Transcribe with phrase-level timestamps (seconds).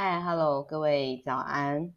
[0.00, 1.92] 嗨，Hello，各位早安。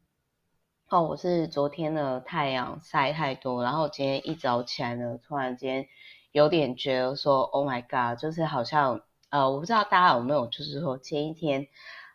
[0.89, 5.85] 哦，我是昨天的太阳晒太多，然后今天一早起来呢，突然间
[6.31, 11.67] 有点觉得说，Oh my God，就是好像呃，我不知道大家有没有，就是说前一天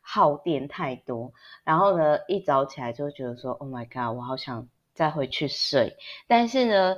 [0.02, 5.96] 耗电太多，然后呢一早起来就觉得说，Oh my God，我好想再回去睡，
[6.26, 6.96] 但是呢。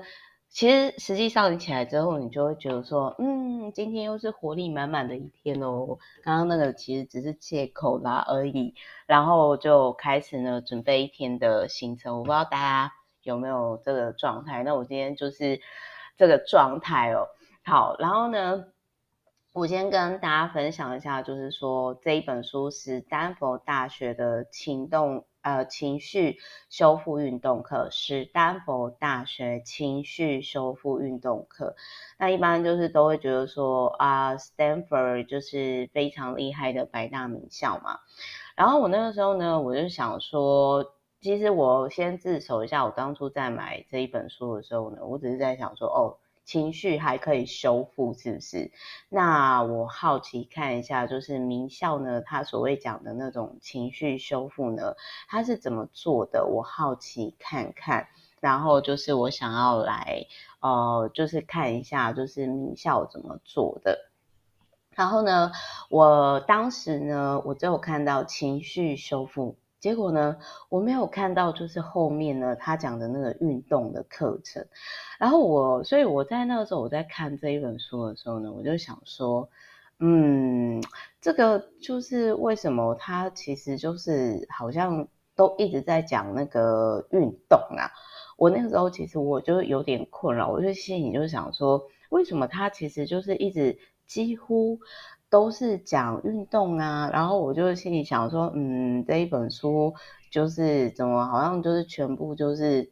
[0.58, 5.96] 其实，实际上你起来之后，你就会觉得说，嗯，今天又是活力满满的一天哦。
[6.24, 8.74] 刚刚那个其实只是借口啦而已，
[9.06, 12.18] 然后就开始呢准备一天的行程。
[12.18, 14.64] 我不知道大家有没有这个状态？
[14.64, 15.60] 那我今天就是
[16.16, 17.28] 这个状态哦。
[17.62, 18.64] 好，然后呢，
[19.52, 25.24] 我先跟大家分享一下，就是说这一本书是丹佛大学的情动。
[25.42, 26.38] 呃，情绪
[26.68, 31.76] 修复运动课，史丹佛大学情绪修复运动课。
[32.18, 37.98] 那一般就是都会觉得说啊，Stanford 就是非常厉害的百大名校嘛。
[38.56, 46.18] 然后我那个时候呢，我就想说，其实我先自首一下，我当初在买这一本书的时候呢，我只是在想说，哦。
[46.48, 48.72] 情绪还可以修复，是不是？
[49.10, 54.94] 那我好奇看一下，就是名校呢，他所谓讲的那种情绪修复呢，
[55.28, 56.46] 他是怎么做的？
[56.46, 58.08] 我好奇看看，
[58.40, 60.24] 然后就是我想要来，
[60.60, 64.08] 呃，就是看一下，就是名校怎么做的。
[64.92, 65.52] 然后呢，
[65.90, 69.58] 我当时呢，我就有看到情绪修复。
[69.80, 70.36] 结果呢，
[70.68, 74.66] 我没有看到，就是后面呢，他讲的那个运动的课程。
[75.20, 79.48] 然后我，所以我在那个时候我在看这一本书的时候呢，我就想说，
[80.00, 80.82] 嗯，
[81.20, 85.06] 这个就是为什么他其实就是好像
[85.36, 87.90] 都一直在讲那个运动啊。
[88.36, 94.80] 我那个时候其实我就有点困扰，我就心里就想说，为什么他其实就是一直几乎。
[95.30, 99.94] 都是讲运动啊，然后我就心里想说，嗯，这一本书
[100.30, 102.90] 就是怎么好像就是全部就是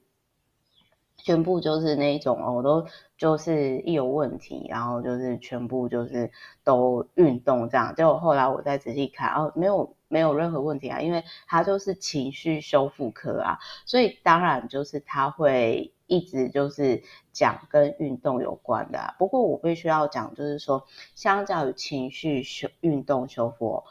[1.16, 2.86] 全部就是那一种哦，我都
[3.16, 6.30] 就是一有问题，然后就是全部就是
[6.62, 7.94] 都运动这样。
[7.94, 15.92] 结果后来我再仔细看，哦，没有没有任何问题啊，因为它就是情绪修复科啊，所以当然就是他会。
[16.08, 17.02] 一直就是
[17.32, 20.86] 讲跟运动有关的啊，不过我必须要讲，就是说，
[21.16, 23.82] 相较于情绪修运动修复，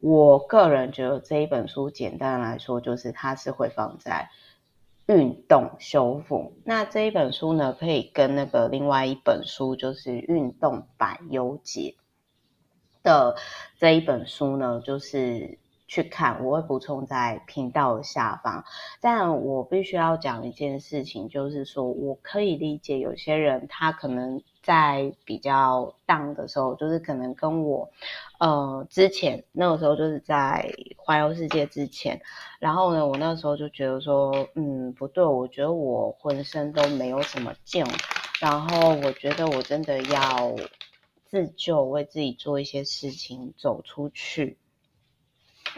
[0.00, 4.30] 我个人觉得这一本书简单来说，就是它是会放在
[5.06, 6.54] 运动修复。
[6.64, 11.94] 那这一本书呢，可以跟那个另外一本书，就是《运动百忧解》
[13.04, 13.36] 的
[13.78, 15.59] 这一本书呢，就是。
[15.90, 18.64] 去看，我会补充在频道下方。
[19.00, 27.90] 但我必须要讲一件事情，就是说我可以理解有些人他可能在比较 down 的时候，就是可能跟我，
[28.38, 32.20] 呃，之前那个时候就是在环游世界之前，
[32.60, 37.84] 然后呢，我那时候就觉得说，嗯，不对，我觉得我浑身都没有什么劲，
[38.40, 40.54] 然后我觉得我真的要
[41.24, 44.56] 自救，为自己做一些事情，走出去。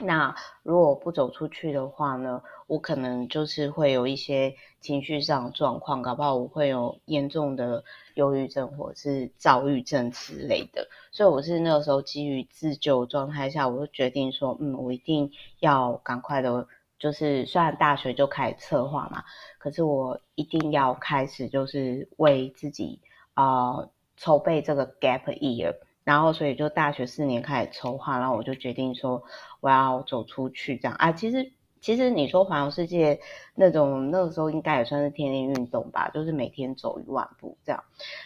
[0.01, 10.89] 那如果不走出去的话呢，我可能就是会有一些情绪上的状况，搞不好我会有严重的忧郁症或者是躁郁症之类的。
[11.11, 15.31] 所以我是那个时候基于自救状态下，我就决定说，嗯，我一定
[15.61, 16.67] 要赶快的，
[16.99, 19.23] 就是虽然大学就开始策划嘛，
[19.59, 23.01] 可是我一定要开始就是为自己
[23.35, 25.75] 啊、筹备这个 gap year。
[26.05, 29.23] 然后，所以就大学四年开始筹划，然后我就决定说
[29.61, 31.13] 我要走出去这样啊。
[31.13, 33.21] 其实，其实你说环游世界
[33.55, 37.85] 那种那个时候应该也算是天天运动吧，就是每天走一万步这样。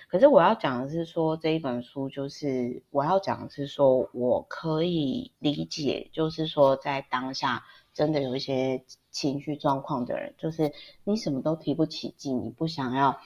[0.08, 10.72] 可是我要讲的是说这一本书，就是我要讲的是说我可以理解，就是说在当下真的有一些情绪状况的人，就是
[11.04, 13.20] 你什么都提不起劲，你不想要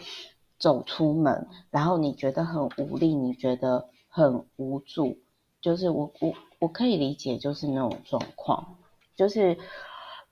[0.58, 3.88] 走出门，然后你觉得很无力，你觉得。
[4.12, 5.18] 很无助，
[5.60, 8.76] 就是我我我可以理解，就是那种状况，
[9.14, 9.56] 就是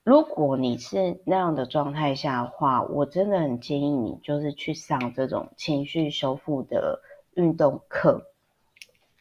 [0.03, 7.01] 如果你是那样的状态下的话，我真的很建议你就是去上这种情绪修复的
[7.35, 8.21] 运动课，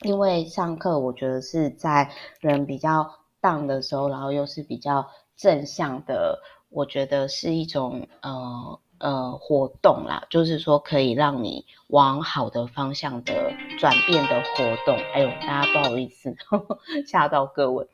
[0.02, 2.10] 因为上课我觉得是在
[2.40, 3.08] 人比较
[3.40, 8.81] down 的时候，然后又是比较正向的，我觉得是一种呃。
[8.98, 14.96] 呃，活动啦，就是说可以让你往好的方向的转变的活动。
[15.14, 17.86] 哎呦，大家不好意思，呵呵，吓到各位。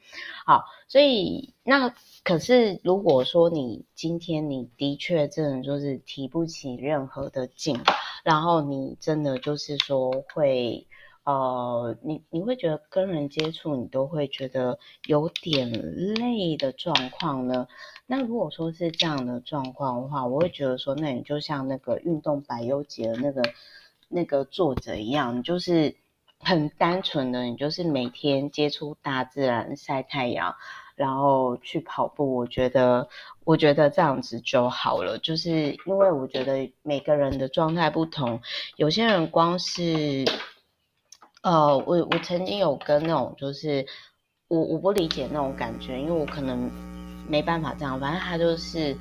[0.46, 7.80] 好，所以那可是如果说你今天你的确真的就是提不起任何的劲，
[8.22, 10.86] 然后你真的就是说会
[11.25, 15.71] 呃，你你会觉得跟人接触，你都会觉得有点
[16.15, 17.67] 累的状况呢？
[18.06, 23.43] 那如果说是这样的状况的话，我会觉得说，那你就像那个运动百优节的那个
[24.09, 25.94] 那个作者一样，你就是
[26.38, 30.55] 很单纯的，你就是每天接触大自然，晒太阳。
[30.97, 33.09] 然后去跑步，我觉得，
[33.43, 35.19] 我觉得这样子就好了。
[35.19, 38.41] 就是因为我觉得每个人的状态不同，
[38.76, 40.25] 有些人光是，
[41.44, 43.87] 呃，我我曾经有跟那种，就是
[44.49, 46.70] 我我不理解那种感觉，因为我可能
[47.29, 48.00] 没办法这样。
[48.00, 48.96] 反正他就是，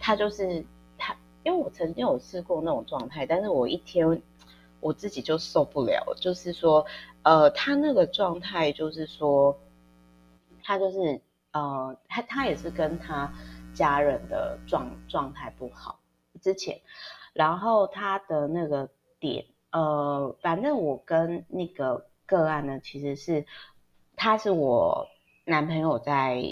[0.00, 0.64] 他就是
[0.98, 4.20] 他，因为我曾经有试过那种状态，但是我一天
[4.80, 6.14] 我自己就受不了。
[6.20, 6.84] 就是说，
[7.22, 9.56] 呃，他那个状态就是说，
[10.62, 11.20] 他就是。
[11.52, 13.32] 呃，他他也是跟他
[13.72, 15.98] 家人的状状态不好
[16.42, 16.78] 之前，
[17.32, 23.44] 然后他的那个点，呃，反正我跟那个个案呢，其实是
[24.16, 25.06] 他是我
[25.44, 26.42] 男朋友在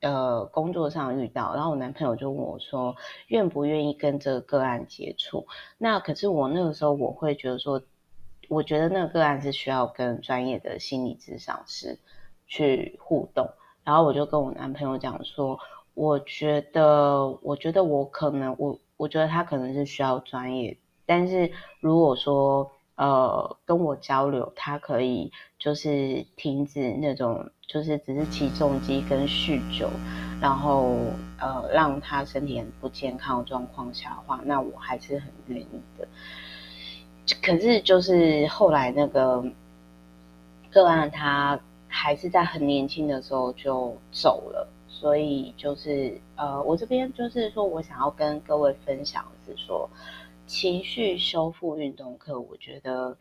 [0.00, 2.96] 呃工作上遇到，然后我男朋友就问我说，
[3.28, 5.46] 愿不愿意跟这个个案接触？
[5.78, 7.80] 那可是我那个时候我会觉得说，
[8.48, 12.00] 我觉得那个个案是需要跟专业的心理咨商师
[12.48, 13.48] 去互动。
[13.84, 15.56] 然后我就跟我男朋友讲说，
[15.94, 20.76] 我觉得，我觉得我可能，我我觉得他可能是需要专业，
[21.06, 21.50] 但是
[21.80, 29.88] 如果说，呃，跟我交流，他可以就是停止那种，就是只是起重机跟酗酒，
[30.40, 30.96] 然后
[31.38, 36.06] 呃，让他身体很不健康的状况下的话，那我还是很愿意的。
[37.42, 39.44] 可是就是后来那个
[40.70, 41.58] 个案他。
[41.88, 49.88] 还是在很年轻的时候就走了，所以就是呃，我这边就是说我想要跟各位分享的是说，
[50.46, 53.18] 情绪修复运动课，我觉得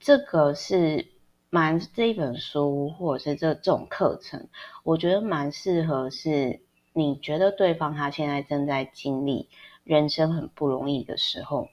[0.00, 1.06] 这个是
[1.50, 4.48] 蛮这一本书或者是这这种课程，
[4.82, 6.60] 我觉得蛮适合是
[6.92, 9.48] 你觉得对方他现在正在经历
[9.84, 11.68] 人生很不容易的时候。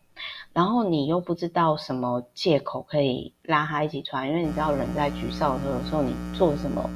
[0.54, 6.88] 然后你又不知道什么借口可以拉他一起出来，因为你知道人在沮丧的时候，有时候你做什么，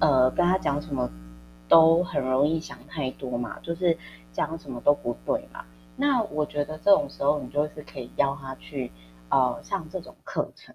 [0.00, 1.08] 呃，跟他讲什么
[1.68, 3.96] 都很容易想太多嘛，就是
[4.32, 5.64] 讲什么都不对嘛。
[6.00, 8.92] 那我觉得这种时候，你就是可以邀他去，
[9.28, 10.74] 呃，上这种课程。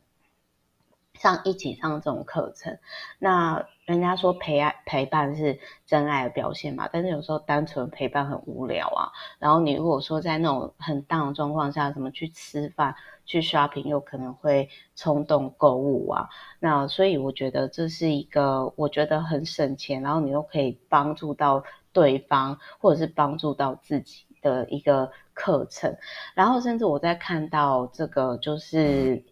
[1.13, 2.79] 上一起上这种课程，
[3.19, 9.11] 那人家说陪爱陪伴是真爱的表现嘛，但是有时候单纯陪伴很无聊啊。
[9.37, 12.95] 然后你如果说在那种很 down 的状况下，什么去吃饭、
[13.25, 16.27] 去 shopping，又可能会冲动购物啊。
[16.59, 25.97] 那所以我觉得这是一个我觉得很省钱，然后你又可以帮助到对方或者是帮助到自己的一个课程。
[26.35, 29.23] 然后甚至我在看到这个就是。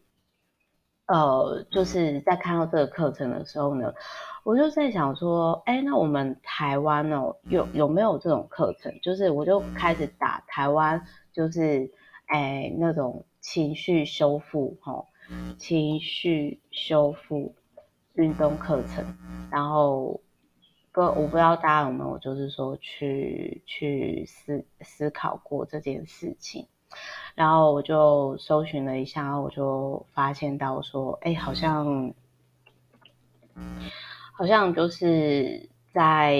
[1.07, 3.93] 呃，就是在看到这个课程的时候呢，
[4.45, 8.97] 我就在想说，哎，那我们台湾哦，有有没有这种课程？
[9.01, 11.91] 就是我就开始打台湾，就是
[12.27, 15.05] 哎那种情绪修复哈、哦，
[15.57, 17.55] 情绪修复
[18.13, 19.03] 运动课程。
[19.51, 20.21] 然后
[20.91, 26.67] 不，我不知道大家有没有，就是说去去思思考过这件事情。
[27.35, 32.13] 然后我就搜寻了一下，我就发现到说，哎，好像，
[34.33, 36.37] 好像就是在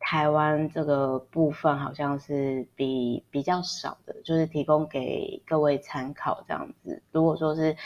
[0.00, 7.00] 台湾这个部分，好像是比比较少的，就是提供给各位参考这样子。
[7.12, 7.76] 如果说是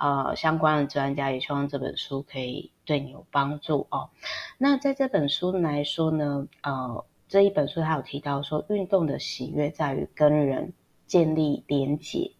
[0.00, 4.10] 呃相关的专家，也希望这本书可以对你有帮助哦。
[4.58, 10.72] 那在这本书来说呢，呃，这一本书它有提到说，运动的喜悦在于跟人。
[11.10, 12.30] 建立连结，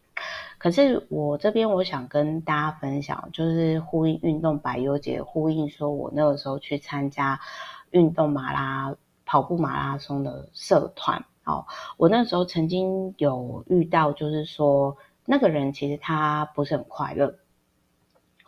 [0.57, 7.41] 可是我这边我想跟大家分享，就是呼应运动百忧解，呼应说我那个时候去参加
[7.91, 8.95] 运动马拉
[9.27, 17.35] 跑步马拉松的社团哦，我那时候曾经有遇到，就是说那个人其实他不是很快乐，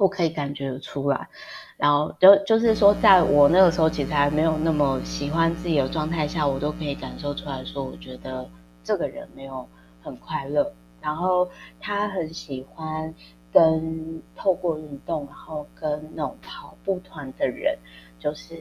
[0.03, 1.29] 我可以感觉得出来，
[1.77, 8.49] 然后就就是说，在我那个时候其实还没有那么喜欢自己的状态下，我都可以感受出来说，我觉得
[8.83, 9.69] 这个人没有。
[10.05, 13.15] 很快乐，然后他很喜欢
[13.53, 17.79] 跟透过运动，然后跟那种跑步团的人
[18.19, 18.59] 就是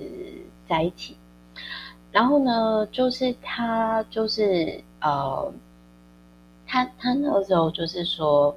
[0.69, 1.17] 在一起。
[2.11, 5.51] 然后呢，就是他就是呃，
[6.67, 8.55] 他他那个时候就是说，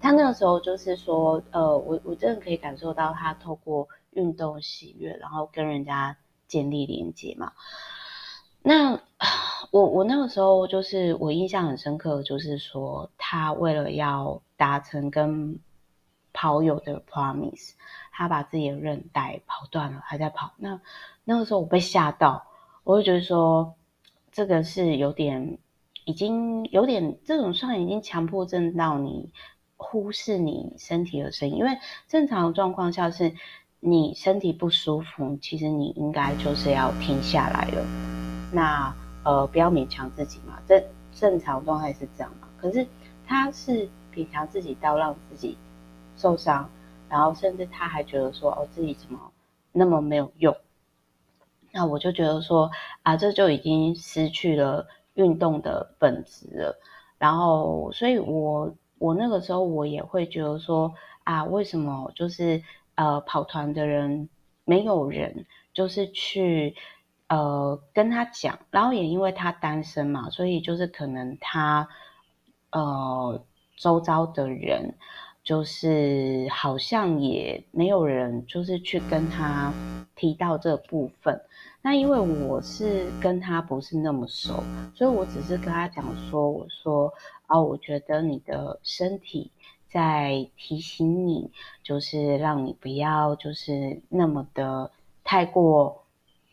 [0.00, 7.52] 他那个时候就是说，呃，我我真的可以感受到他透过运动喜悦，然后跟人家建立连接嘛。
[8.62, 9.00] 那
[9.70, 15.58] 我我那个时候就是我印象很深刻，就是说他为了要达成跟
[16.32, 17.72] 跑友的 Promise，
[18.12, 20.52] 他把自己的韧带跑断了，还在跑。
[20.56, 20.80] 那
[21.24, 22.46] 那个时候我被吓到，
[22.84, 23.74] 我就觉得说，
[24.32, 25.58] 这个是有点，
[26.04, 29.30] 已经有点这种算已经强迫症到你
[29.76, 31.78] 忽视你身体的声音，因为
[32.08, 33.34] 正常的状况下是
[33.80, 37.84] 你身体不舒服，其实你应该就是要停下来了。
[38.52, 40.82] 那呃，不要勉强自己嘛，正
[41.14, 42.48] 正常状态是这样嘛。
[42.58, 42.86] 可是
[43.26, 45.56] 他是勉强自己到让自己
[46.16, 46.68] 受伤，
[47.08, 49.20] 然后甚至他还觉得说，哦，自己怎么
[49.72, 50.56] 那么没有用？
[51.72, 52.70] 那我就觉得说，
[53.02, 56.78] 啊，这就已经失去了运动的本质了。
[57.18, 60.92] 然后，所以我我那个时候我也会觉得说，
[61.24, 62.62] 啊，为什么就是
[62.94, 64.28] 呃跑团的人
[64.64, 66.74] 没有人就是去
[67.28, 71.88] 呃跟他讲，然后也因为他单身嘛，所以就是可能他
[72.70, 73.44] 呃
[73.76, 74.94] 周遭的人。
[75.46, 79.72] 就是好像也没有人就是去跟他
[80.16, 81.40] 提到这部分。
[81.82, 84.60] 那因为我是跟他不是那么熟，
[84.92, 87.12] 所以我只是跟他讲说，我说
[87.46, 89.50] 啊，我觉得你的身体
[89.88, 91.50] 在提醒你，
[91.82, 94.90] 就是让你不要就是那么的
[95.24, 96.04] 太过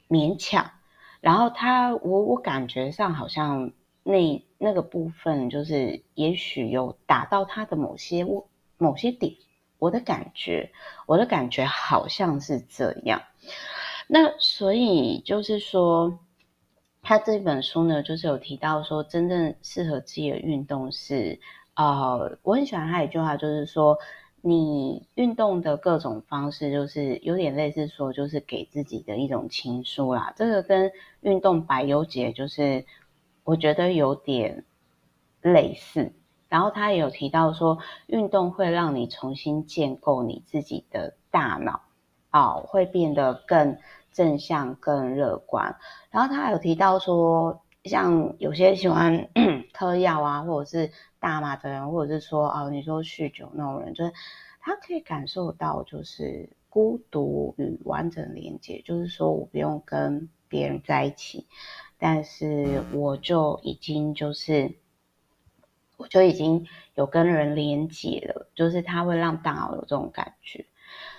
[0.08, 0.72] 勉强。
[1.20, 3.72] 然后他，我我感觉上好像
[4.04, 8.26] 那那个部分就是也许有打到他的某些
[8.78, 9.34] 某些点，
[9.80, 10.72] 我的感觉，
[11.06, 13.22] 我的感觉好像是这样。
[14.08, 16.20] 那所以就是说，
[17.03, 21.38] 他这本书呢，就是有提到说，真正适合自己的运动是，
[21.75, 23.98] 呃，我很喜欢他一句话，就是说，
[24.41, 30.33] 你运动的各种方式，就是有点类似说，就是给自己的一种情书啦。
[30.38, 32.86] 这个跟运动百忧解，就是
[33.43, 34.63] 我觉得有点
[35.41, 36.13] 类似。
[36.48, 41.81] 然后他也有提到说，运动会让你重新建构你自己的大脑，
[42.31, 43.77] 哦，会变得更
[44.13, 45.75] 正向、更乐观。
[46.12, 49.29] 然后他有提到说，像有些喜欢
[49.74, 54.13] 嗑药啊，或者是大麻的人，或者是说哦，你说酗酒那种人，就是
[54.62, 61.48] 他可以感受到就是孤独与完整连接，就是说我不用跟别人在一起，
[61.98, 64.75] 但是我就已经就是。
[65.96, 66.65] 我就已经
[66.96, 70.65] 有跟人连接了，就是它会让大脑有这种感觉。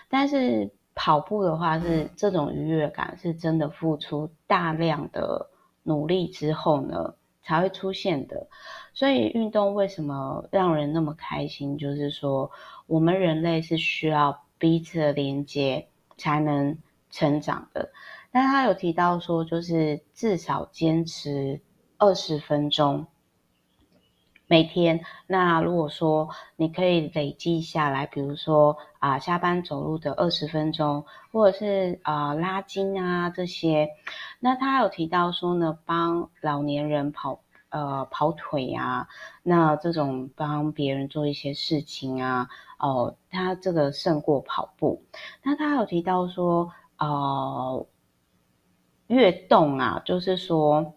[0.09, 5.51] 但是跑步的话，是这种愉悦感是真的付出大量的
[5.83, 8.47] 努力之后呢，才会出现的。
[8.93, 11.77] 所以运动为什么让人那么开心？
[11.77, 12.51] 就是说，
[12.87, 16.79] 我们人类是需要彼此的连接才能
[17.11, 17.91] 成长的。
[18.31, 21.61] 但他有提到说，就是至少坚持
[21.99, 23.07] 二十分钟。
[24.47, 33.89] 每天，那如果说你可以累积下来，比如说啊，下班走路的二十分钟，或者是啊拉筋啊这些，
[34.41, 39.09] 那他有提到说呢，帮老年人跑呃跑腿啊，
[39.43, 45.03] 那这种帮别人做一些事情啊，哦，他这个胜过跑步。
[45.43, 47.87] 那他有提到说，呃，
[49.07, 50.95] 越动啊，就是说。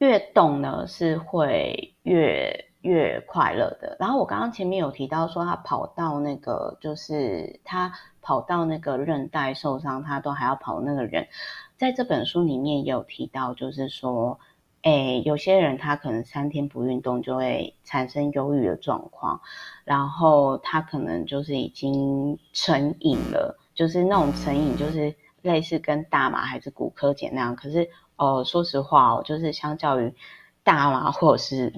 [0.00, 3.98] 越动呢，是会越越快乐的。
[4.00, 7.92] 然后我刚刚前面有提到说，他跑到那个，就是他
[8.22, 11.28] 跑到那个韧带受伤，他都还要跑那个人，
[11.76, 14.40] 在这本书里面也有提到，就是说，
[14.84, 19.42] 诶，有些人他可能三天不运动就会产生忧郁的状况，
[19.84, 27.86] 然后他可能就是已经成瘾了，就是那种成瘾，就是类似跟大麻还是骨科碱那样，可是。
[28.20, 30.14] 呃，说实话哦，就是相较于
[30.62, 31.72] 大麻或者是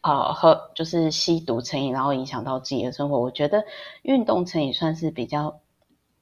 [0.00, 3.66] 呃喝，就是吸毒成瘾，然后影响到自己的生活，我觉得
[4.00, 5.60] 运动成瘾算是比较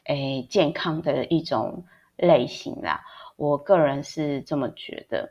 [0.07, 1.85] 诶健康的一种
[2.17, 3.05] 类型啦。
[3.37, 5.31] 我个人是这么觉得。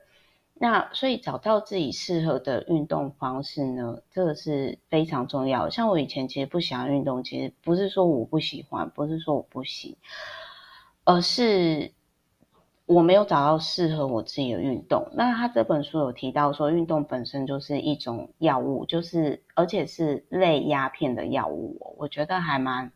[0.53, 5.69] 那所以找到自己适合的运动方式呢，这个是非常重要。
[5.69, 9.98] 像我以前其实不喜欢运动，其实不是说我不喜欢，不是说我不行，
[11.03, 11.91] 而是。
[12.88, 15.10] 我没有找到适合我自己的运动。
[15.13, 21.96] 那他这本书有提到说，运动本身就是一种药物，就是而且是类鸦片的药物。
[21.98, 22.92] 我觉得还蛮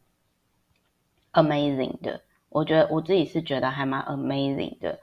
[1.34, 2.22] amazing 的。
[2.50, 5.00] 我觉得我自己是觉得还蛮 amazing 的。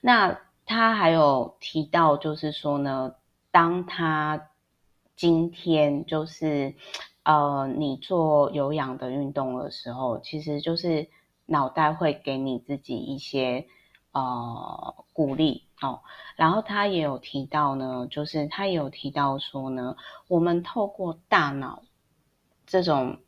[0.00, 3.14] 那他还有提到，就是说呢，
[3.52, 4.48] 当他
[5.14, 6.74] 今天就是
[7.22, 11.08] 呃，你做有氧的运动的时候，其实就是
[11.46, 13.68] 脑袋会给你自己一些。
[14.14, 16.00] 呃，鼓励哦，
[16.36, 19.96] 然后他也有提到呢，就是他也有提到说呢，
[20.28, 21.82] 我们透过大脑
[22.64, 23.18] 这种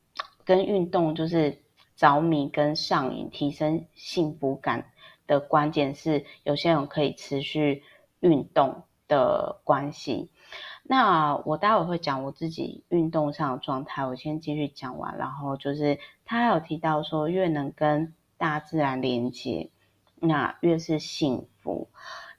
[0.45, 1.61] 跟运动就是
[1.97, 4.93] 着迷跟上瘾，提升幸福感
[5.27, 7.83] 的关键是有些人可以持续
[8.21, 10.31] 运动的关系。
[10.85, 15.19] 那我待会会讲我自己运动上的状态，我先继续讲完。
[15.19, 19.71] 然后就是他有提到说，越能跟大自然连接，
[20.21, 21.89] 那越是幸福。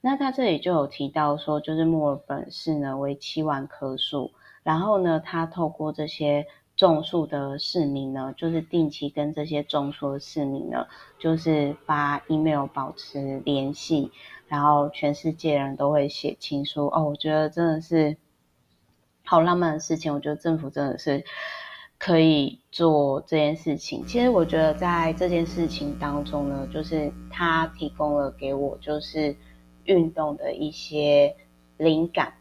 [0.01, 4.31] 那他这里就有提到说，就是墨尔本市呢为七万棵树，
[4.63, 10.87] 然后呢，他透过这些种树的市民呢，就是定期跟这些种树的市民呢，
[11.19, 14.11] 就是发 email 保持联系，
[14.47, 18.17] 然后全世界人都会写情书哦，我觉得真的是。
[19.29, 21.25] 好浪漫的事情，我觉得政府真的是
[22.07, 24.05] 可以做这件事情。
[24.07, 29.35] 其实我觉得在这件事情当中呢，就是他提供了给我就是
[29.83, 31.35] 运动的一些
[31.75, 32.35] 灵感，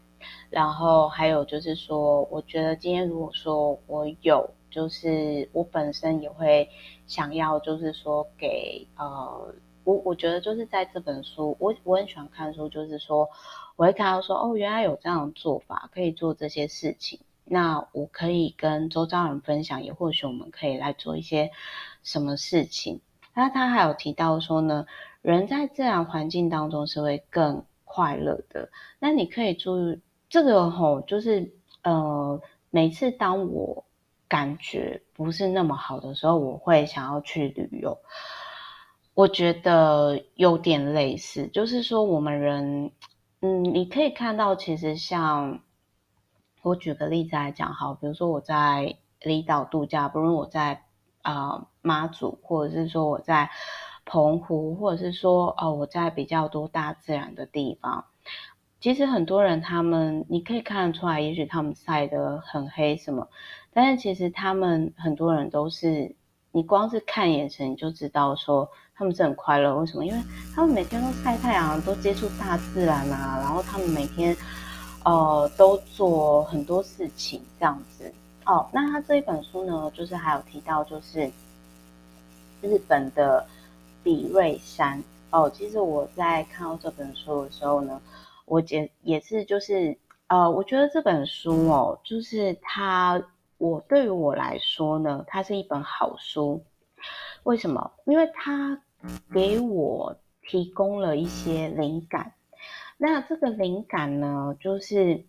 [0.49, 6.69] 然后还有就是说，我觉得今天如果说我有，就是我本身也会
[7.05, 13.27] 想要，就是说给呃，我我觉得就是在这本书，我我很喜欢看书，就是说。
[13.75, 17.19] 我会看到说，哦，原来有这样的做法，可以做这些事情。
[17.49, 21.51] 那我可以跟周遭人分享，也或许我们可以来做一些
[22.03, 23.01] 什么事情。
[23.33, 24.85] 那他还有提到说呢，
[25.21, 28.69] 人在自然环境当中是会更快乐的。
[28.99, 29.99] 那你可以注意
[30.29, 31.51] 这个吼，就是
[31.83, 33.85] 呃，每次当我
[34.27, 37.97] 感觉不是那么好的时候，我会想要去旅游。
[39.13, 42.91] 我觉得有点类似，就是说我们人。
[43.39, 45.61] 嗯，你可以看到，其实像
[46.61, 50.83] 我举个例子来讲，好，比如说我在离岛度假，不论我在
[51.21, 53.49] 啊妈祖，或者是说我在
[54.05, 58.05] 澎湖，或者是说哦我在比较多大自然的地方，
[58.79, 63.27] 其实很多人他们你可以看得出来，也许他们晒得很黑什么，
[63.73, 66.15] 但是其实他们很多人都是，
[66.51, 68.69] 你光是看眼神你就知道说。
[68.99, 70.03] 他们是很快乐，为什么？
[70.03, 70.19] 因为
[70.55, 74.35] 他们每天都晒太阳，都接触大自然啊，然后他们每天，
[75.07, 78.13] 呃，都做很多事情这样子。
[78.45, 81.31] 哦，那他这一本书呢，就是还有提到，就是
[82.61, 83.47] 日本的
[84.03, 85.01] 比瑞山。
[85.29, 88.01] 哦，其实我在看到这本书的时候呢，
[88.45, 93.21] 我也也是就是，呃，我觉得这本书哦，就是它，
[93.57, 96.61] 我对于我来说呢，它是一本好书。
[97.43, 97.91] 为什么？
[98.05, 98.81] 因为它。
[99.31, 102.33] 给我提供了一些灵感。
[102.97, 105.23] 那这个灵感呢，就是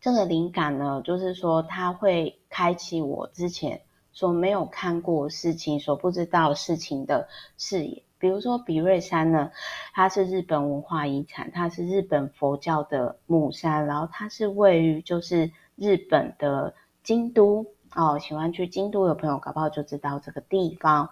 [0.00, 3.80] 这个灵感呢，就是说它会开启我之前
[4.12, 8.02] 所没有看过事情、所不知道事情的视野。
[8.18, 9.50] 比如说比瑞山呢，
[9.94, 17.66] 它是日本文化遗产，它是日本佛教的母山，然后它是位于就是日本的京都。
[17.94, 21.10] 哦，喜欢去京都的朋友，搞不好就知道这个地方。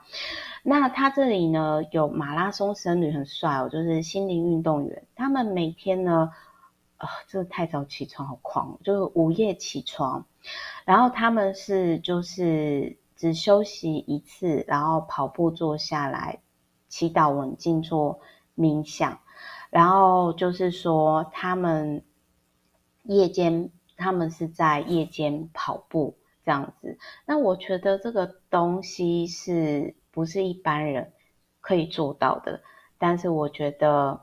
[0.62, 5.04] 那他这里呢，有马拉松僧侣很帅哦，就是心灵运动员。
[5.16, 6.30] 他们每天呢，
[6.98, 10.24] 啊、这太早起床好狂，就是午夜起床，
[10.84, 16.40] 然后他们是就是只休息一次，然后跑步坐下来，
[16.88, 18.20] 祈祷稳静做
[18.56, 19.18] 冥想，
[19.70, 22.04] 然后就是说他们
[23.02, 26.17] 夜间，他们是在夜间跑步。
[26.48, 31.12] 这样子，那我觉得这个东西是不是一般人
[31.60, 32.62] 可以做到的？
[32.96, 34.22] 但是我觉得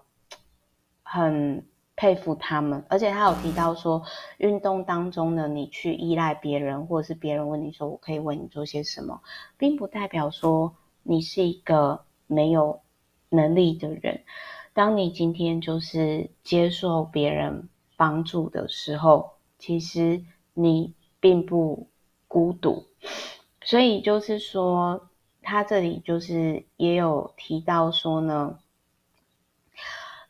[1.04, 4.02] 很佩服他们，而且他有提到说，
[4.40, 9.22] 运动当中呢，你去依赖别人，或者是别人问你说我可以为你做些什么，
[9.56, 12.82] 并不代表说你是一个没有
[13.30, 14.24] 能力的人。
[14.74, 21.88] 当你今天就是接受别人帮助的时候，其实你并不。
[22.28, 22.86] 孤独，
[23.62, 25.10] 所以就是说，
[25.42, 28.60] 他这里就是也有提到说呢，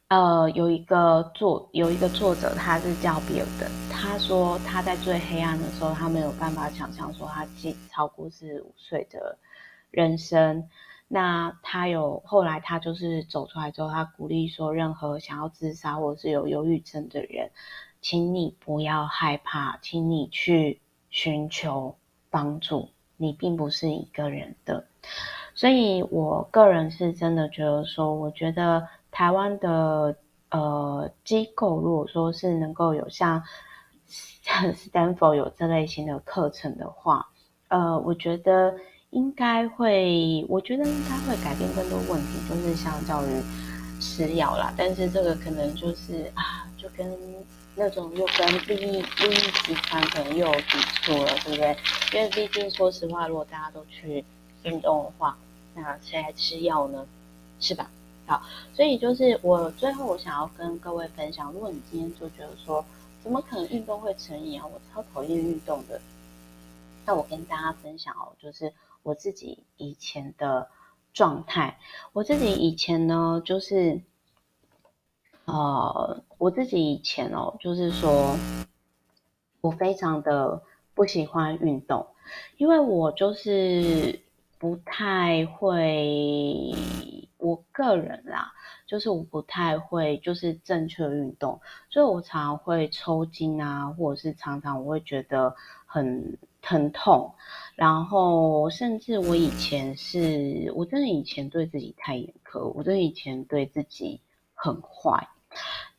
[0.07, 9.37] 呃，有一个作有一个作者，他是叫比尔的，他说他在最黑暗的时候，他没有办法想象说他超超过四十五岁的
[9.89, 10.69] 人生。
[11.07, 17.51] 那他有后来他就是走出来之后，他鼓励说，任何想要自杀或者是有忧郁症的人，
[18.01, 20.81] 请你不要害怕，请你去。
[21.15, 21.95] 寻求
[22.29, 24.85] 帮助，你并不是一个人的，
[25.53, 30.17] 所以我个人是真的觉得说，我觉得台湾的
[30.49, 33.41] 呃机构，如果说是能够有像
[34.11, 37.29] Stanford 有这类型的课程的话，
[37.69, 38.75] 呃，我觉得
[39.11, 43.41] 应该会，我觉得应该会改变更多问题，就是相较于
[44.01, 47.09] 吃药啦，但是这个可能就是啊，就跟。
[47.75, 51.77] 那种又跟利益利益集团可能又有抵触了，对不对？
[52.13, 54.23] 因为毕竟说实话，如果大家都去
[54.63, 55.37] 运动的话，
[55.73, 57.05] 那谁来吃药呢？
[57.59, 57.89] 是吧？
[58.27, 58.41] 好，
[58.73, 62.83] 所以就是我最后我想要跟各位分享，如果你今天就觉得说，
[63.21, 64.65] 怎么可能运动会成瘾啊？
[64.65, 66.01] 我超讨厌运动的。
[67.05, 70.67] 那我跟大家分享哦，就是我自己以前的
[71.13, 71.77] 状态。
[72.13, 74.01] 我自己以前呢，就是，
[75.45, 78.35] 呃，我自己以前哦，就是说，
[79.61, 80.61] 我非常的
[80.93, 82.07] 不喜欢运动，
[82.57, 84.19] 因为我就是
[84.59, 86.73] 不太会，
[87.37, 88.53] 我个人啦，
[88.87, 95.55] 就是我不太会，就是正确运动，所以我常常会抽筋啊，或者是常常我会觉得
[95.85, 96.37] 很。
[96.67, 97.35] 疼痛，
[97.75, 104.19] 然后甚至我以前是，我真的以前对自己太严苛，我真的以前对自己
[104.55, 105.29] 很坏。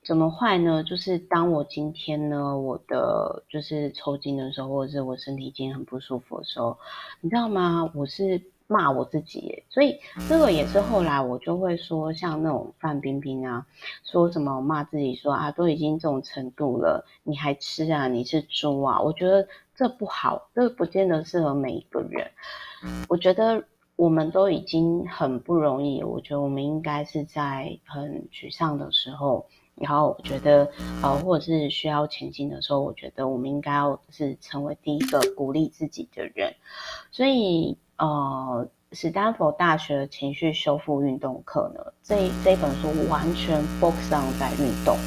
[0.04, 0.82] 怎么坏呢？
[0.84, 6.78] 就是当我今天呢，我的就是抽筋的时候，或者是我身体今天很不舒服的时候，
[7.20, 7.90] 你知道吗？
[7.94, 8.42] 我是。
[8.68, 9.96] 骂我自己耶，所以
[10.28, 13.64] 这个也是后来我就会说，像那种范冰冰啊，
[14.02, 18.08] 说什么骂自己说啊，都已经这种程度了，你还吃啊？
[18.08, 19.00] 你是猪啊？
[19.00, 22.28] 我觉得这不好，这不见得适合每一个人。
[23.08, 23.62] 我觉得
[23.96, 30.70] 我们都已经很不容易，我觉得我们应该是在很沮丧的时候，然后我觉得
[31.02, 36.54] 呃，或者是需要前进的时候，我觉得我们应该要是成为第一个鼓励自己的人，
[37.10, 37.76] 所以。
[37.98, 44.98] 呃，史丹佛大学情绪修复运动课呢，这这本书完全 focus on 在运动。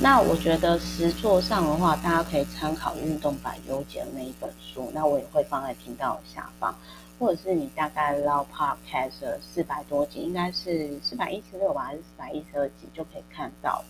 [0.00, 6.74] 那我觉得实作上的话，大家可以参考《运动版优解》那一本书，那我也会放在频道下方，
[7.22, 13.80] 或者是你大概捞 podcast 四百多集，应该是四百一十六吧，还是四百一十二集就可以看到。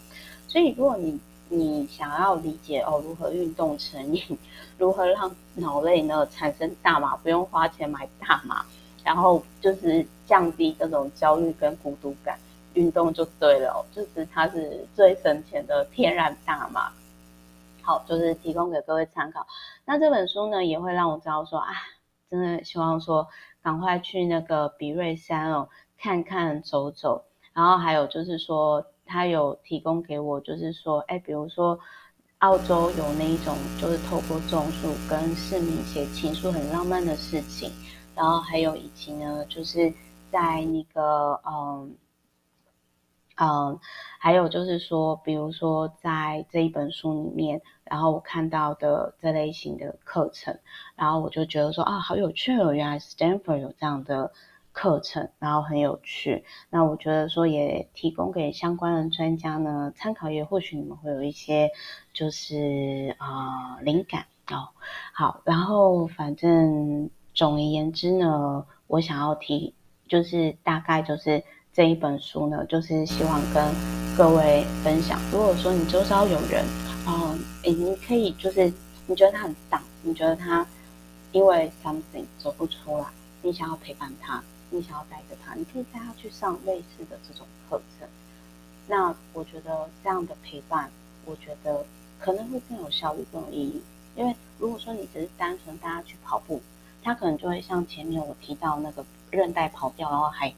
[0.46, 1.18] 所以如果你
[1.48, 4.38] 你想要理解哦，如何运动成瘾，
[4.76, 8.66] 如何让脑内呢产生大麻，不用花钱买大麻，
[9.02, 12.38] 然后就是降低这种焦虑跟孤独感，
[12.74, 16.92] 运动就对了哦，就是它是最省钱的天然大麻。
[17.80, 19.46] 好，就是提供给各位参考。
[19.86, 21.72] 那这本书呢，也会让我知道说啊，
[22.32, 23.28] 真的希望说
[23.62, 28.84] 赶快去那个比瑞山哦，看看走走，然后还有就是说。
[29.04, 31.78] 他有提供给我，就是说，哎，比如说，
[32.38, 37.70] 澳洲有那一种，就是透过种树跟市民写情书，很浪漫的事情。
[38.14, 39.92] 然后还有以及呢，就是
[40.30, 41.94] 在那个，嗯，
[43.36, 43.78] 嗯，
[44.18, 50.58] 还有就是说，比如说在这一本书里面，然后我看到的这类型的课程，
[50.96, 54.32] 然后我就觉得说，啊，好有趣哦，原来 Stanford 有这样的。
[54.74, 56.46] 课程，然后很有趣。
[56.70, 61.70] 那我觉得说也提供给相关的专家呢参考，也或许你们会有一些
[62.14, 64.70] 就是啊、呃、灵感哦。
[65.12, 69.74] 好，然后反正总而言之呢，我想要提
[70.08, 73.74] 就是大概就是这一本书呢，就是希望跟
[74.14, 75.18] 各位分享。
[75.32, 76.62] 如果说你周遭有人，
[77.06, 78.70] 嗯，你可以就是
[79.06, 80.66] 你觉得他很丧，你觉得他
[81.32, 83.06] 因为 something 走不出来，
[83.40, 84.42] 你想要陪伴他。
[84.68, 88.08] 你想要带着他，你可以带他去上类似的这种课程。
[88.86, 90.90] 那我觉得这样的陪伴，
[91.24, 91.84] 我觉得
[92.18, 93.82] 可能会更有效率、更有意义。
[94.14, 96.60] 因为如果说你只是单纯带他去跑步，
[97.02, 100.52] 他可能就会像前面我提到那个韧带跑掉，然后还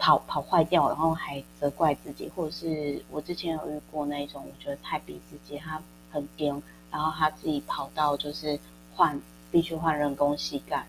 [0.00, 6.60] 跑跑坏掉，然后还责怪自己，或者是我之前有遇过那一种，我觉得太逼自己，他很颠，
[6.90, 8.58] 然后他自己跑到就是
[8.96, 9.20] 换
[9.52, 10.86] 必须换人工膝盖。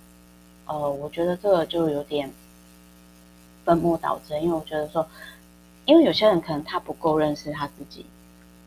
[0.66, 2.32] 呃，我觉得这个就有点
[3.66, 5.06] 本末倒置，因为我觉得说，
[5.86, 8.06] 因为有些人可能他不够认识他自己，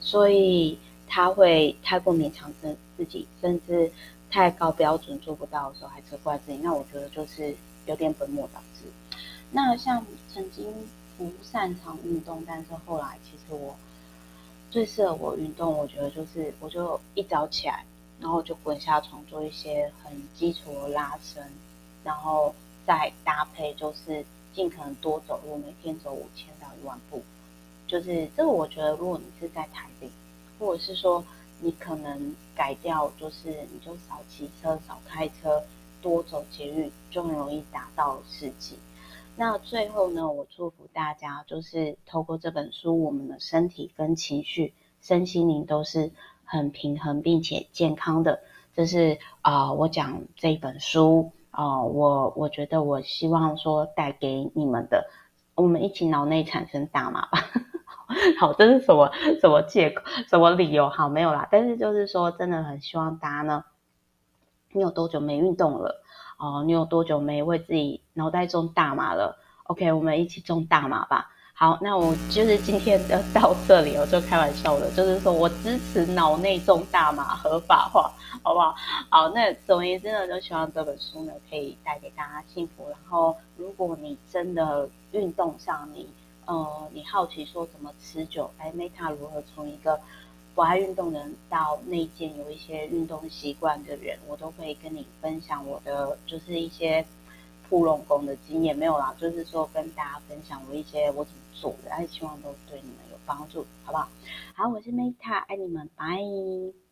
[0.01, 0.79] 所以
[1.09, 3.91] 他会太过勉强自自己，甚至
[4.31, 6.59] 太高标准做不到的时候还责怪自己。
[6.63, 8.74] 那我觉得就是有点本末倒置。
[9.51, 10.67] 那像曾经
[11.17, 13.77] 不擅长运动，但是后来其实我
[14.71, 17.85] 最适合我运动，我觉得就是我就一早起来，
[18.21, 21.43] 然后就滚下床做一些很基础的拉伸。
[22.05, 22.55] 然后
[22.87, 27.23] 再搭配，就是尽可能多走路，每天走五千到一万步。
[27.87, 30.11] 就是这个，我觉得如果你是在台北，
[30.59, 31.25] 或者是说
[31.61, 35.65] 你可能改掉，就是你就少骑车、少开车，
[36.03, 38.77] 多走捷运，就很容易达到事情。
[39.37, 46.13] 那最后呢，我祝福大家，就是透过这本书，我们的身体跟情绪、身心灵都是
[46.45, 48.41] 很平衡并且健康的。
[48.75, 51.33] 这是啊、我讲这本书。
[51.57, 55.09] 啊，我我觉得我希望说带给你们的，
[55.55, 57.39] 我们一起脑内产生大麻吧。
[58.41, 60.89] 好，这是什么什么借口，什么理由？
[60.89, 61.47] 好，没有啦。
[61.53, 63.65] 但是就是说，真的很希望大家呢，
[64.73, 66.03] 你有多久没运动了？
[66.37, 71.31] 哦，你有多久没为自己脑袋种大麻了？OK，我们一起种大麻吧。
[71.57, 78.75] 好，那我就是今天的 到这里，我就开玩笑的，就是说我支持脑内种大麻合法化，好不好？
[79.09, 82.89] 好，那总而言之呢，就希望这本书呢可以带给大家幸福。
[82.91, 86.09] 然后，如果你真的运动上你
[86.47, 90.01] 呃你好奇说怎么持久，哎，Meta 如何从一个
[90.55, 97.05] 不爱运动的人到内建有一些运动习惯的人，我都会跟你分享我的就是一些。
[97.67, 104.07] 普隆功的经验没有啦，就是说跟大家分享我一些我怎么做的，然后希望都对你们有帮助，好不好？
[104.55, 106.05] 好，我是 Meta，爱你们，拜。